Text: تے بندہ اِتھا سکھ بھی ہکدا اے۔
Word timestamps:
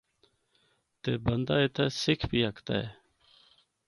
تے 1.01 1.11
بندہ 1.25 1.55
اِتھا 1.63 1.85
سکھ 2.01 2.25
بھی 2.29 2.39
ہکدا 2.47 2.73
اے۔ 2.81 2.87